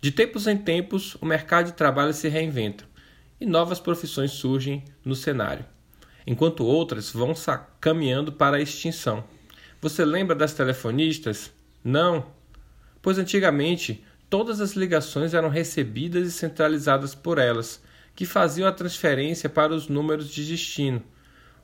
[0.00, 2.84] De tempos em tempos, o mercado de trabalho se reinventa
[3.40, 5.64] e novas profissões surgem no cenário,
[6.26, 7.32] enquanto outras vão
[7.80, 9.24] caminhando para a extinção.
[9.80, 11.52] Você lembra das telefonistas?
[11.82, 12.26] Não?
[13.00, 17.82] Pois antigamente todas as ligações eram recebidas e centralizadas por elas,
[18.14, 21.02] que faziam a transferência para os números de destino.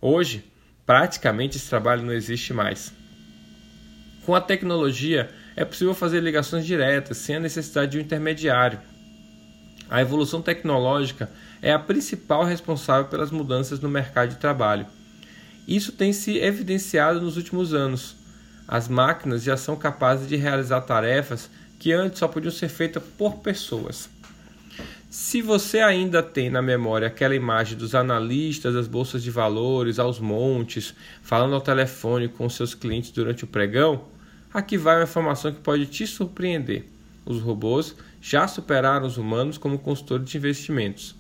[0.01, 0.45] Hoje,
[0.85, 2.93] praticamente esse trabalho não existe mais.
[4.25, 8.81] Com a tecnologia, é possível fazer ligações diretas, sem a necessidade de um intermediário.
[9.89, 14.87] A evolução tecnológica é a principal responsável pelas mudanças no mercado de trabalho.
[15.69, 18.17] Isso tem se evidenciado nos últimos anos.
[18.67, 23.39] As máquinas já são capazes de realizar tarefas que antes só podiam ser feitas por
[23.39, 24.09] pessoas.
[25.11, 30.19] Se você ainda tem na memória aquela imagem dos analistas das bolsas de valores aos
[30.19, 34.07] montes, falando ao telefone com seus clientes durante o pregão,
[34.53, 36.85] aqui vai uma informação que pode te surpreender.
[37.25, 41.15] Os robôs já superaram os humanos como consultores de investimentos.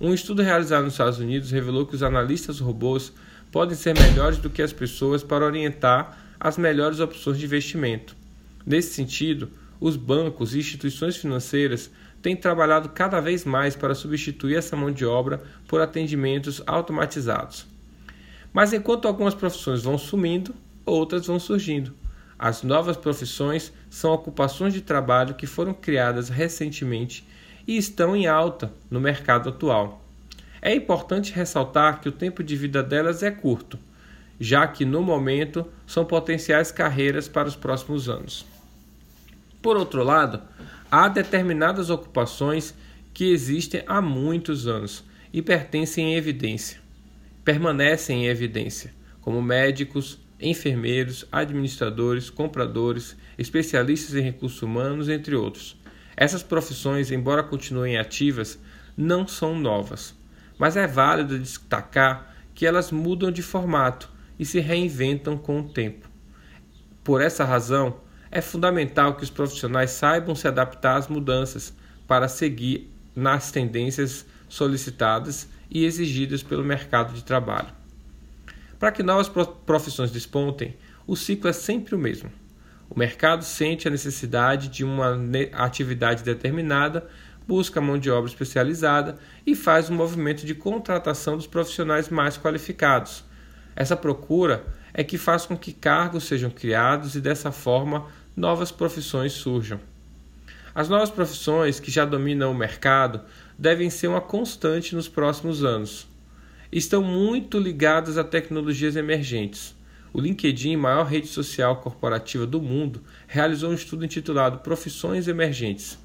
[0.00, 3.12] Um estudo realizado nos Estados Unidos revelou que os analistas robôs
[3.52, 8.16] podem ser melhores do que as pessoas para orientar as melhores opções de investimento.
[8.64, 11.90] Nesse sentido, os bancos e instituições financeiras
[12.22, 17.66] têm trabalhado cada vez mais para substituir essa mão de obra por atendimentos automatizados.
[18.52, 21.94] Mas enquanto algumas profissões vão sumindo, outras vão surgindo.
[22.42, 27.22] As novas profissões são ocupações de trabalho que foram criadas recentemente
[27.68, 30.02] e estão em alta no mercado atual.
[30.62, 33.78] É importante ressaltar que o tempo de vida delas é curto,
[34.40, 38.46] já que no momento são potenciais carreiras para os próximos anos.
[39.60, 40.40] Por outro lado,
[40.90, 42.74] há determinadas ocupações
[43.12, 46.80] que existem há muitos anos e pertencem em evidência,
[47.44, 55.76] permanecem em evidência, como médicos, enfermeiros, administradores, compradores, especialistas em recursos humanos, entre outros.
[56.16, 58.58] Essas profissões, embora continuem ativas,
[58.96, 60.14] não são novas,
[60.58, 66.08] mas é válido destacar que elas mudam de formato e se reinventam com o tempo.
[67.02, 68.00] Por essa razão,
[68.30, 71.74] é fundamental que os profissionais saibam se adaptar às mudanças
[72.06, 77.79] para seguir nas tendências solicitadas e exigidas pelo mercado de trabalho.
[78.80, 79.28] Para que novas
[79.66, 80.74] profissões despontem,
[81.06, 82.32] o ciclo é sempre o mesmo.
[82.88, 85.18] O mercado sente a necessidade de uma
[85.52, 87.06] atividade determinada,
[87.46, 93.22] busca mão de obra especializada e faz um movimento de contratação dos profissionais mais qualificados.
[93.76, 94.64] Essa procura
[94.94, 99.78] é que faz com que cargos sejam criados e dessa forma novas profissões surjam.
[100.74, 103.20] As novas profissões que já dominam o mercado
[103.58, 106.08] devem ser uma constante nos próximos anos
[106.72, 109.74] estão muito ligadas a tecnologias emergentes.
[110.12, 115.98] O LinkedIn, maior rede social corporativa do mundo, realizou um estudo intitulado Profissões Emergentes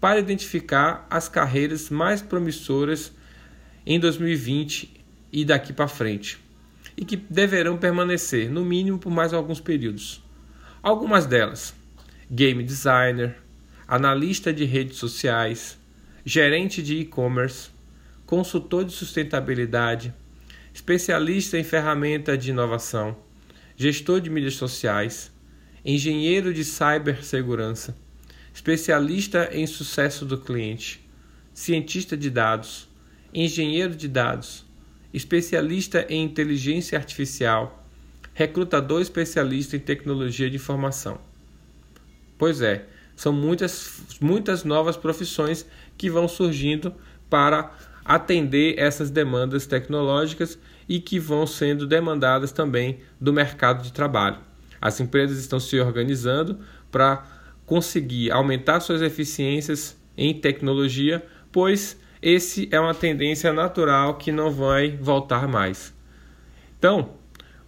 [0.00, 3.12] para identificar as carreiras mais promissoras
[3.86, 4.92] em 2020
[5.32, 6.38] e daqui para frente,
[6.96, 10.22] e que deverão permanecer, no mínimo, por mais alguns períodos.
[10.82, 11.74] Algumas delas:
[12.30, 13.36] game designer,
[13.86, 15.78] analista de redes sociais,
[16.24, 17.70] gerente de e-commerce,
[18.32, 20.10] consultor de sustentabilidade,
[20.72, 23.14] especialista em ferramenta de inovação,
[23.76, 25.30] gestor de mídias sociais,
[25.84, 27.94] engenheiro de cibersegurança,
[28.54, 31.06] especialista em sucesso do cliente,
[31.52, 32.88] cientista de dados,
[33.34, 34.64] engenheiro de dados,
[35.12, 37.86] especialista em inteligência artificial,
[38.32, 41.20] recrutador especialista em tecnologia de informação.
[42.38, 45.66] Pois é, são muitas, muitas novas profissões
[45.98, 46.94] que vão surgindo
[47.28, 50.58] para atender essas demandas tecnológicas
[50.88, 54.38] e que vão sendo demandadas também do mercado de trabalho.
[54.80, 56.58] As empresas estão se organizando
[56.90, 57.24] para
[57.64, 64.96] conseguir aumentar suas eficiências em tecnologia, pois esse é uma tendência natural que não vai
[64.96, 65.94] voltar mais.
[66.78, 67.14] Então,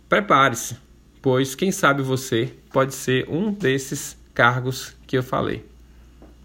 [0.08, 0.76] prepare-se,
[1.22, 5.64] pois quem sabe você pode ser um desses cargos que eu falei.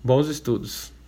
[0.03, 0.99] Bons estudos!